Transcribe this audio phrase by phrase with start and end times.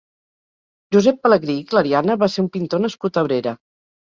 [0.95, 3.57] Josep Pelegrí i Clariana va ser un pintor nascut a Abrera.